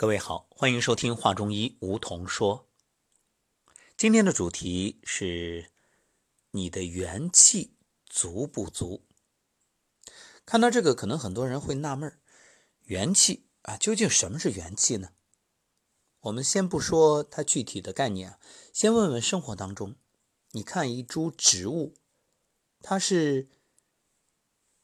[0.00, 2.68] 各位好，欢迎收听《画中医》，梧桐说。
[3.96, 5.72] 今天的主题是
[6.52, 7.74] 你的元气
[8.06, 9.04] 足不足？
[10.46, 12.16] 看到这个，可能很多人会纳闷
[12.84, 15.08] 元气啊，究竟什么是元气呢？
[16.20, 18.38] 我们先不说它具体的概念，
[18.72, 19.96] 先问问生活当中，
[20.52, 21.96] 你看一株植物，
[22.80, 23.48] 它是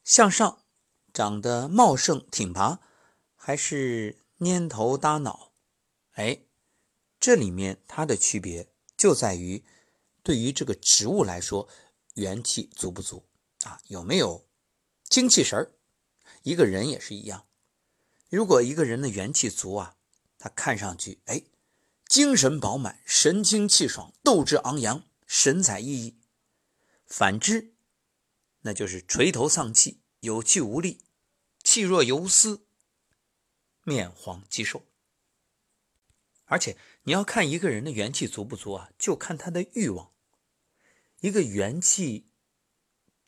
[0.03, 0.65] 向上
[1.13, 2.81] 长得茂盛挺拔，
[3.37, 4.24] 还是？
[4.39, 5.53] 蔫头耷脑，
[6.11, 6.41] 哎，
[7.19, 9.63] 这里面它的区别就在于，
[10.21, 11.69] 对于这个植物来说，
[12.15, 13.25] 元气足不足
[13.63, 13.79] 啊？
[13.87, 14.45] 有没有
[15.05, 15.71] 精气神儿？
[16.43, 17.47] 一个人也是一样，
[18.29, 19.95] 如果一个人的元气足啊，
[20.37, 21.43] 他看上去哎，
[22.05, 26.15] 精神饱满，神清气爽，斗志昂扬，神采奕奕；
[27.07, 27.73] 反之，
[28.61, 31.05] 那就是垂头丧气，有气无力，
[31.63, 32.64] 气若游丝。
[33.85, 34.83] 面黄肌瘦，
[36.45, 40.11] 而且你要看一个人的元气足不足啊，就看他的欲望。
[41.21, 42.31] 一个元气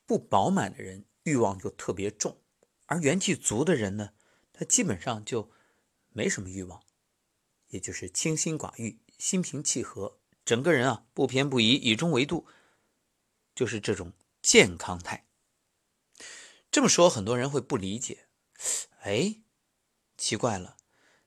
[0.08, 2.42] 不饱满的人，欲望就特别重；
[2.88, 4.16] 而元气足的人呢，
[4.52, 5.52] 他基本上就
[6.10, 6.84] 没什么欲望，
[7.68, 12.48] 也就是清心寡欲、心平气和，整个人啊不偏不倚、以中为度，
[13.54, 15.28] 就是这种健康态。
[16.72, 18.28] 这么说，很多人会不理解，
[19.02, 19.44] 哎。
[20.18, 20.78] 奇怪了，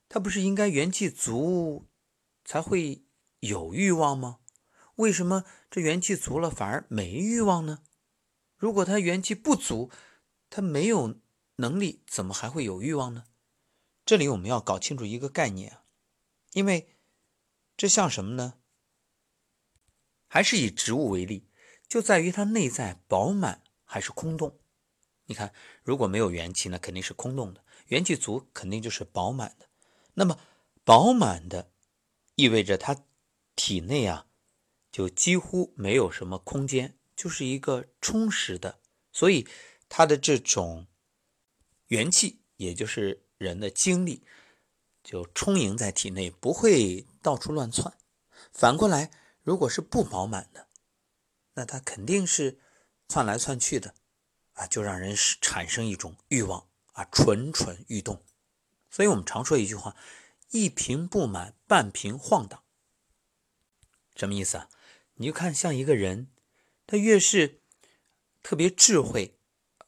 [0.08, 1.88] 他不是应该元气足
[2.44, 3.04] 才会
[3.38, 4.40] 有欲望吗？
[4.96, 7.82] 为什么这元气足了反而没欲望呢？
[8.56, 9.90] 如果他元气不足，
[10.50, 11.20] 他没有
[11.56, 13.24] 能力，怎么还会有欲望呢？
[14.04, 15.84] 这里我们要搞清楚一个概念啊，
[16.52, 16.96] 因为
[17.76, 18.54] 这像什么呢？
[20.26, 21.48] 还是以植物为例，
[21.88, 24.58] 就在于它内在饱满还是空洞。
[25.26, 27.64] 你看，如果没有元气，那肯定是空洞的。
[27.90, 29.68] 元气足肯定就是饱满的，
[30.14, 30.38] 那么
[30.84, 31.72] 饱满的
[32.36, 33.04] 意味着他
[33.56, 34.26] 体内啊
[34.92, 38.80] 就几乎没有什么空间，就是一个充实的，
[39.12, 39.46] 所以
[39.88, 40.86] 他的这种
[41.88, 44.24] 元气，也就是人的精力，
[45.02, 47.92] 就充盈在体内，不会到处乱窜。
[48.52, 49.10] 反过来，
[49.42, 50.68] 如果是不饱满的，
[51.54, 52.60] 那他肯定是
[53.08, 53.94] 窜来窜去的，
[54.52, 56.69] 啊，就让人产生一种欲望。
[56.92, 58.24] 啊，蠢蠢欲动，
[58.90, 59.96] 所以我们常说一句话
[60.50, 62.62] ：“一瓶不满，半瓶晃荡。”
[64.16, 64.68] 什么意思啊？
[65.14, 66.28] 你就看像一个人，
[66.86, 67.60] 他越是
[68.42, 69.38] 特别智慧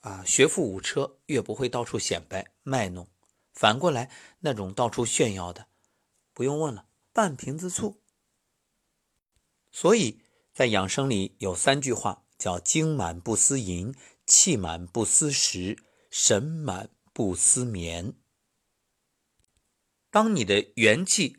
[0.00, 3.08] 啊，学富五车，越不会到处显摆卖弄。
[3.52, 5.68] 反过来，那种到处炫耀的，
[6.32, 8.00] 不用问了，半瓶子醋。
[9.70, 10.20] 所以
[10.54, 13.94] 在养生里有三句话，叫“精满不思淫，
[14.26, 15.82] 气满不思食”。
[16.14, 18.12] 神满不思眠。
[20.10, 21.38] 当你的元气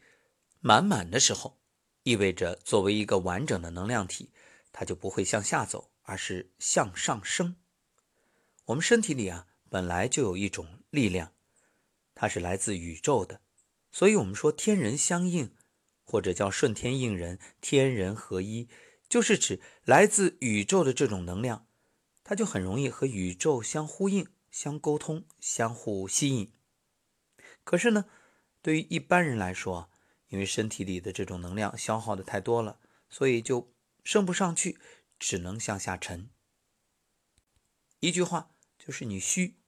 [0.61, 1.61] 满满的时候，
[2.01, 4.31] 意味着作为一个完整的能量体，
[4.71, 7.55] 它就不会向下走，而是向上升。
[8.65, 11.35] 我们身体里啊，本来就有一种力量，
[12.15, 13.41] 它是来自宇宙的，
[13.91, 15.55] 所以我们说天人相应，
[16.03, 18.67] 或者叫顺天应人、天人合一，
[19.07, 21.67] 就是指来自宇宙的这种能量，
[22.23, 24.27] 它就很容易和宇宙相呼应。
[24.53, 26.53] 相沟通，相互吸引。
[27.63, 28.05] 可是呢，
[28.61, 29.89] 对于一般人来说，
[30.27, 34.79] 因为身体里的这种能量消耗的太多了，所以就升不上去，
[35.17, 36.29] 只能向下沉。
[37.99, 39.59] 一句话就是你虚。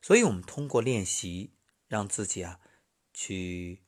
[0.00, 1.54] 所以我们通过练习，
[1.86, 2.60] 让自己啊
[3.12, 3.84] 去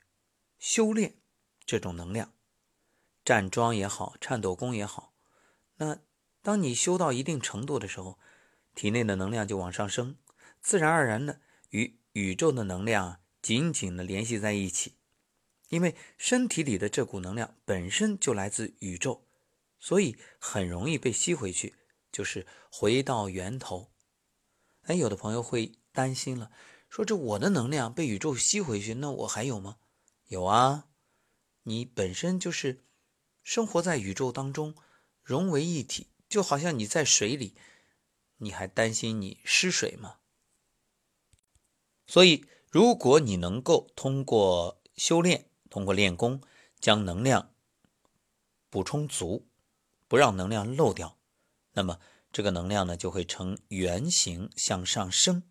[0.58, 1.22] 修炼
[1.64, 2.34] 这种能量，
[3.24, 5.14] 站桩也好，颤抖功也好。
[5.76, 6.00] 那
[6.42, 8.18] 当你修到一定程度的时候，
[8.76, 10.16] 体内的能量就往上升，
[10.60, 14.92] 自然而然的与宇宙的能量紧紧的联系在一起。
[15.70, 19.26] 因为身体里的这股能量本身就来自宇宙，
[19.80, 21.74] 所以很容易被吸回去，
[22.12, 23.90] 就是回到源头。
[24.82, 26.52] 哎，有的朋友会担心了，
[26.88, 29.78] 说这我的能量被宇宙吸回去，那我还有吗？
[30.28, 30.88] 有啊，
[31.64, 32.84] 你本身就是
[33.42, 34.76] 生活在宇宙当中，
[35.22, 37.56] 融为一体，就好像你在水里。
[38.38, 40.16] 你还担心你失水吗？
[42.06, 46.40] 所以，如果你能够通过修炼、通过练功，
[46.78, 47.54] 将能量
[48.70, 49.48] 补充足，
[50.06, 51.18] 不让能量漏掉，
[51.72, 51.98] 那么
[52.30, 55.42] 这个能量呢，就会呈圆形向上升。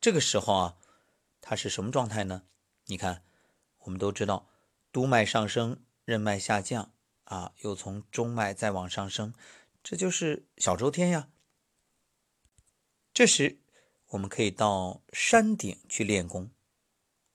[0.00, 0.76] 这个时候啊，
[1.40, 2.44] 它是什么状态呢？
[2.84, 3.24] 你看，
[3.78, 4.48] 我们都知道，
[4.92, 6.92] 督脉上升，任脉下降
[7.24, 9.34] 啊，又从中脉再往上升，
[9.82, 11.30] 这就是小周天呀。
[13.16, 13.56] 这时，
[14.08, 16.50] 我们可以到山顶去练功。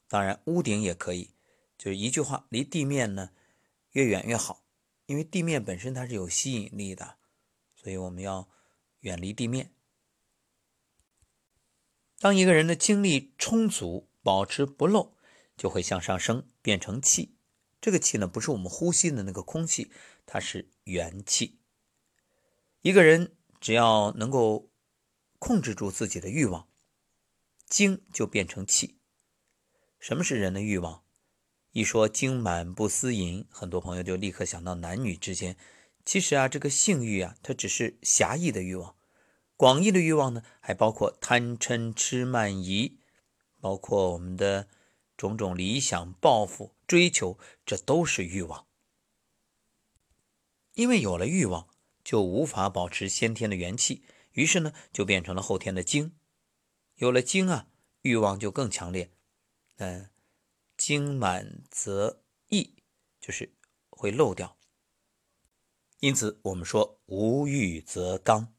[0.06, 1.30] 当然屋顶也可以。
[1.76, 3.30] 就是一句话，离地面呢
[3.90, 4.62] 越远越好，
[5.06, 7.16] 因为地面本身它是有吸引力的，
[7.74, 8.48] 所以我们要
[9.00, 9.72] 远离地面。
[12.20, 15.16] 当一个人的精力充足，保持不漏，
[15.56, 17.34] 就会向上升，变成气。
[17.80, 19.90] 这个气呢，不是我们呼吸的那个空气，
[20.24, 21.58] 它是元气。
[22.82, 24.70] 一个人只要能够
[25.44, 26.68] 控制住自己的欲望，
[27.66, 29.00] 精就变成气。
[29.98, 31.02] 什么是人的欲望？
[31.72, 35.56] 一说精满不思淫，很多朋友就立刻想到男女之间。
[36.04, 38.94] 其实啊，这个性欲啊，它只是狭义的欲望。
[39.56, 43.00] 广义的欲望呢，还包括贪嗔痴慢疑，
[43.60, 44.68] 包括我们的
[45.16, 47.36] 种种理想、抱负、追求，
[47.66, 48.68] 这都是欲望。
[50.74, 51.68] 因为有了欲望，
[52.04, 56.14] 就无法保持先天的元气，于是呢，就变成了后天的精。
[56.96, 57.68] 有了精啊，
[58.02, 59.10] 欲望就更强烈。
[59.76, 60.10] 嗯，
[60.76, 62.74] 精满则溢，
[63.20, 63.52] 就是
[63.90, 64.56] 会漏掉。
[66.00, 68.52] 因此，我们说无欲则刚。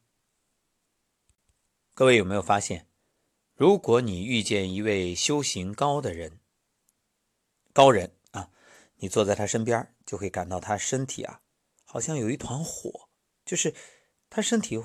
[1.93, 2.87] 各位有没有发现，
[3.53, 6.39] 如果你遇见一位修行高的人，
[7.71, 8.49] 高人啊，
[8.97, 11.41] 你坐在他身边，就会感到他身体啊，
[11.83, 13.09] 好像有一团火，
[13.45, 13.75] 就是
[14.29, 14.77] 他身体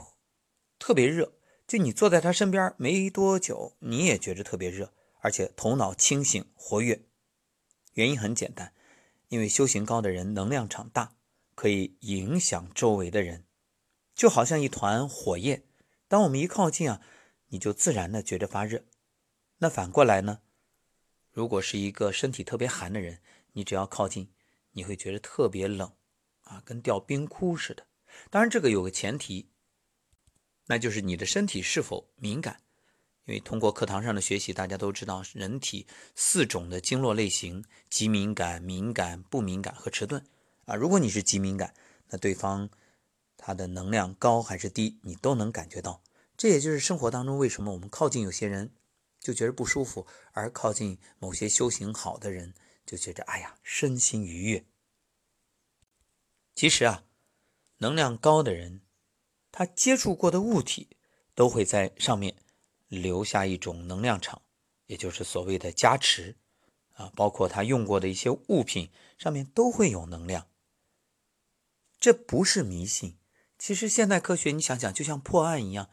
[0.79, 1.35] 特别热。
[1.67, 7.05] 就你坐在他身边没多久，你也觉着特别热，而且头脑清醒活跃。
[7.93, 8.73] 原因很简单，
[9.29, 11.17] 因为修行高的人能量场大，
[11.55, 13.45] 可以影响周围的人，
[14.15, 15.65] 就好像一团火焰。
[16.07, 17.03] 当我们一靠近啊，
[17.49, 18.85] 你就自然的觉着发热。
[19.59, 20.41] 那反过来呢？
[21.31, 23.21] 如果是一个身体特别寒的人，
[23.53, 24.33] 你只要靠近，
[24.73, 25.93] 你会觉得特别冷，
[26.45, 27.87] 啊，跟掉冰窟似的。
[28.31, 29.51] 当然，这个有个前提，
[30.69, 32.61] 那就是你的身体是否敏感。
[33.25, 40.25] 因为通过课堂上的学习，大家都知道人体四种的经络类型：极敏感、敏感、不敏感和迟钝。
[40.67, 41.75] 啊，如果你是极敏感，
[42.11, 42.71] 那对方。
[43.41, 46.03] 他的能量高还是低，你都能感觉到。
[46.37, 48.73] 这也就是生活当中为什么我们靠近有些人
[49.21, 52.53] 就觉得不舒服，而靠近某些修行好的人
[52.85, 54.65] 就觉着哎呀身心愉悦。
[56.57, 57.05] 其实啊，
[57.79, 58.81] 能量高的人，
[59.59, 60.97] 他接触过的物体
[61.35, 62.37] 都会在上面
[62.87, 64.43] 留下一种能量场，
[64.87, 66.37] 也就是所谓的加持
[66.95, 70.47] 啊，包括他用过的一些物品上面都会有能量。
[71.99, 73.19] 这不是迷信。
[73.59, 75.91] 其实现代科学，你想想，就像破案一样，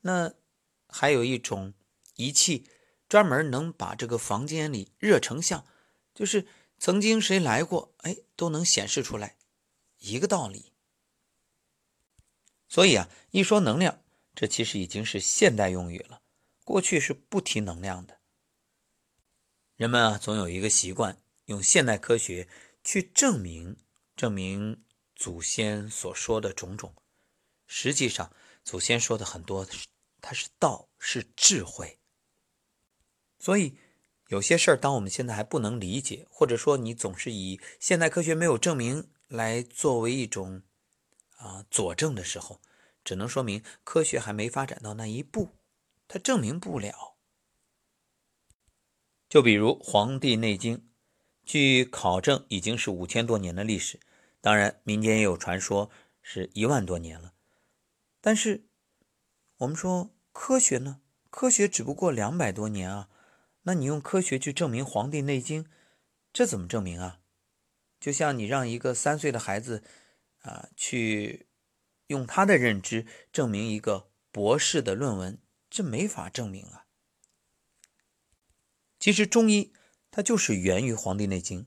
[0.00, 0.32] 那
[0.88, 1.74] 还有一种
[2.16, 2.66] 仪器，
[3.10, 5.66] 专门能把这个房间里热成像，
[6.14, 6.46] 就是
[6.78, 9.36] 曾经谁来过，哎，都能显示出来，
[9.98, 10.71] 一个道理。
[12.72, 14.02] 所以啊，一说能量，
[14.34, 16.22] 这其实已经是现代用语了，
[16.64, 18.18] 过去是不提能量的。
[19.76, 22.48] 人们啊，总有一个习惯，用现代科学
[22.82, 23.76] 去证明
[24.16, 24.82] 证明
[25.14, 26.94] 祖先所说的种种。
[27.66, 28.34] 实际上，
[28.64, 29.68] 祖先说的很多，
[30.22, 31.98] 它是道，是智慧。
[33.38, 33.76] 所以，
[34.28, 40.62] 有些事儿，当我们现在还不能理解，或者说你总是以现代科学没有证明来作为一种
[41.42, 42.60] 啊佐证的时候，
[43.04, 45.50] 只能说明科学还没发展到那一步，
[46.06, 47.16] 它证明不了。
[49.28, 50.78] 就比如《黄帝内经》，
[51.44, 53.98] 据考证已经是五千多年的历史，
[54.40, 55.90] 当然民间也有传说
[56.20, 57.32] 是一万多年了。
[58.20, 58.66] 但是，
[59.56, 61.00] 我们说科学呢？
[61.30, 63.08] 科学只不过两百多年啊，
[63.62, 65.64] 那你用科学去证明《黄帝内经》，
[66.32, 67.20] 这怎么证明啊？
[67.98, 69.82] 就像你让一个三岁的孩子
[70.42, 71.46] 啊，去
[72.06, 76.86] 用他的认知证明一个博士的论文，这没法证明啊。
[79.00, 79.72] 其实中医
[80.10, 81.62] 它就是源于《黄帝内经》，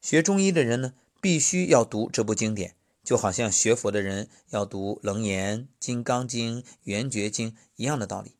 [0.00, 2.76] 学中医的人呢，必须要读这部经典。
[3.04, 8.36] 就好像学佛的人要读《楞严》《金刚经》《圆觉经》一样的道理，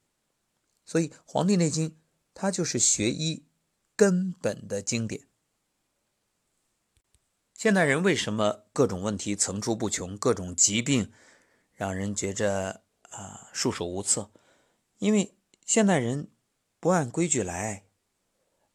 [0.84, 1.90] 所以《黄帝内经》
[2.32, 3.44] 它就是学医
[3.96, 5.26] 根本的经典。
[7.62, 11.12] 现代人为什么各种问题层出不穷，各种疾病
[11.75, 14.33] 让人觉着啊束手无策？
[14.99, 16.28] 因为现代人
[16.81, 17.85] 不按规矩来，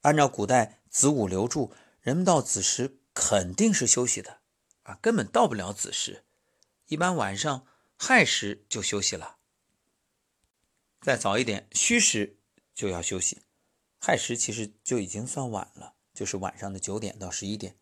[0.03, 4.39] 按照古代子午流注，人们到子时肯定是休息的。
[4.83, 6.23] 啊，根本到不了子时，
[6.85, 7.67] 一般晚上
[7.97, 9.35] 亥时就休息了。
[11.01, 12.37] 再早一点，戌时
[12.73, 13.41] 就要休息，
[13.99, 17.75] 亥时其实就已经算晚了，就是晚上的九点到十一点。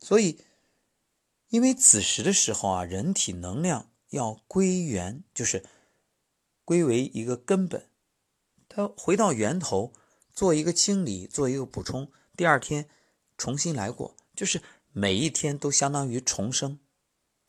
[0.00, 0.40] 所以，
[1.48, 5.64] 因为子时的时候啊，人体能量要归元，就是
[6.64, 7.90] 归为一个根本，
[8.68, 9.92] 它回到源头，
[10.32, 12.88] 做一个清理，做一个补充，第二天
[13.36, 14.62] 重新来过，就是
[14.92, 16.78] 每一天都相当于重生。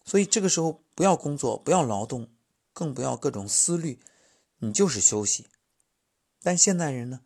[0.04, 2.32] 所以这个时候不要工作，不要劳动，
[2.74, 4.00] 更不要各种思虑，
[4.58, 5.48] 你就是休息。
[6.42, 7.22] 但现代人呢，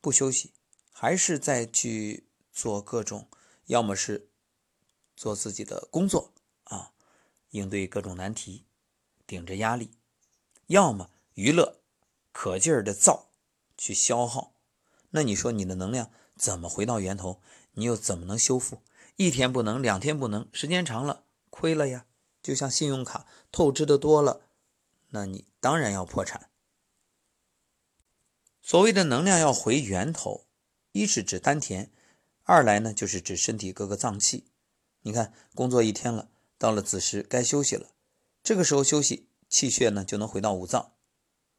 [0.00, 0.52] 不休息，
[0.92, 3.28] 还是在去做各种，
[3.66, 4.28] 要么是
[5.16, 6.32] 做自己的工作
[6.64, 6.92] 啊，
[7.50, 8.64] 应对各种难题，
[9.26, 9.90] 顶着压力，
[10.66, 11.78] 要么娱乐。
[12.34, 13.28] 可劲儿的造，
[13.76, 14.54] 去消耗，
[15.10, 17.42] 那你说你的能量怎么回到源头？
[17.72, 18.80] 你又怎么能修复？
[19.16, 22.06] 一天不能，两天不能，时间长了亏了呀。
[22.42, 24.40] 就像信用卡透支的多了，
[25.10, 26.48] 那你当然要破产。
[28.62, 30.46] 所谓的能量要回源头，
[30.92, 31.92] 一是指丹田，
[32.44, 34.46] 二来呢就是指身体各个脏器。
[35.02, 37.90] 你看，工作一天了，到了子时该休息了，
[38.42, 40.92] 这个时候休息，气血呢就能回到五脏。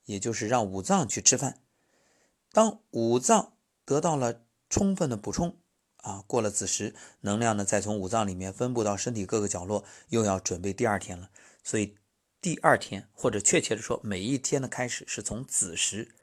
[0.05, 1.62] 也就是让五脏去吃饭，
[2.51, 5.57] 当五脏得到了充分的补充
[5.95, 11.29] 啊，过了子时，能量呢再从五脏里面分布到身体各个角落，又要准备第二天了。
[11.63, 11.95] 所以
[12.41, 16.13] 第二天，或者确切的说，每一天的开始是从子时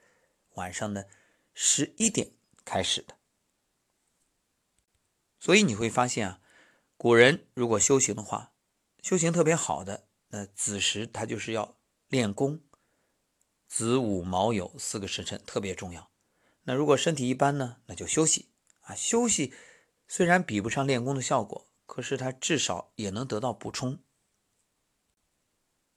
[0.57, 1.09] 晚上的
[1.55, 2.33] 十一点
[2.67, 3.15] 开始的。
[5.39, 6.40] 所以你会发现啊，
[7.03, 8.53] 古人如果修行的话，
[9.01, 11.79] 修行特别好的，那子时他就是要
[12.09, 12.61] 练功。
[13.67, 16.11] 子午卯酉四个时辰特别重要。
[16.65, 18.51] 那如果身体一般呢，那就休息
[18.83, 18.95] 啊。
[18.95, 19.55] 休息
[20.07, 24.01] 虽然比不上练功的效果，可是它至少也能得到补充。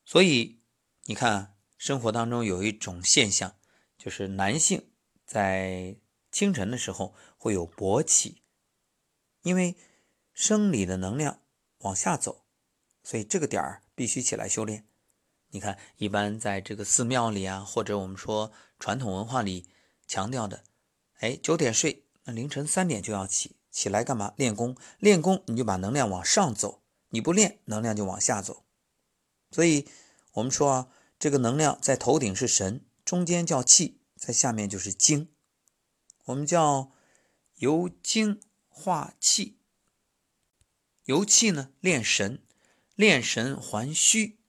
[0.05, 0.61] 所以
[1.03, 3.57] 你看，生活当中有一种现象，
[3.97, 4.93] 就是男性
[5.25, 5.97] 在
[6.31, 8.41] 清晨的时候会有勃起，
[9.41, 9.75] 因为
[10.33, 11.39] 生理的能量
[11.79, 12.43] 往下走，
[13.03, 14.85] 所以这个点儿必须起来修炼。
[15.49, 19.69] 你看，一般在这个寺庙里啊，或者我们说传统文化里
[20.07, 20.63] 强调的，
[21.19, 24.33] 哎，九点睡，那凌晨三点就要起，起来干嘛？
[24.35, 28.65] 练功，练功你就把能量往上走，你不练，能量就往下走。
[29.51, 29.87] 所以，
[30.31, 30.87] 我们说啊，
[31.19, 35.29] 这个能量在头顶是神，中间叫气，在下面就是精，
[36.25, 36.91] 我们叫
[37.57, 39.59] 由精化气，
[41.05, 42.41] 由气呢练神，
[42.95, 44.39] 练神还虚。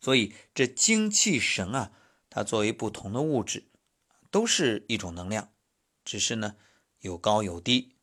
[0.00, 1.92] 所以，这精气神啊，
[2.30, 3.64] 它作为不同的物质，
[4.30, 5.52] 都是一种能量，
[6.04, 6.56] 只是呢
[7.00, 7.96] 有高有低。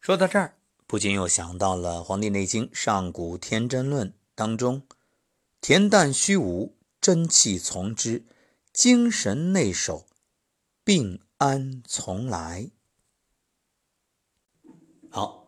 [0.00, 4.86] 说到这儿，不禁又想到了《黄帝内经·上古天真论》当中
[5.62, 8.24] ：“恬淡虚无，真气从之，
[8.72, 10.08] 精神内守，
[10.82, 12.70] 病安从来。”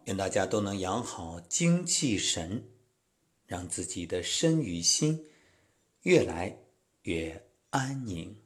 [0.05, 2.75] 愿大家都能养好精气神。
[3.47, 5.27] 让自己的身与心
[6.03, 6.59] 越来
[7.03, 8.44] 越安宁。